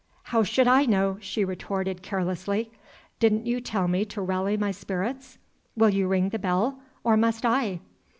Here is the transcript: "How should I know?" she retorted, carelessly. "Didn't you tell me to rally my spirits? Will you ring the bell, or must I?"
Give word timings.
"How 0.33 0.41
should 0.41 0.67
I 0.67 0.85
know?" 0.87 1.19
she 1.21 1.45
retorted, 1.45 2.01
carelessly. 2.01 2.71
"Didn't 3.19 3.45
you 3.45 3.61
tell 3.61 3.87
me 3.87 4.03
to 4.05 4.19
rally 4.19 4.57
my 4.57 4.71
spirits? 4.71 5.37
Will 5.77 5.91
you 5.91 6.07
ring 6.07 6.29
the 6.29 6.39
bell, 6.39 6.79
or 7.03 7.15
must 7.15 7.45
I?" 7.45 7.81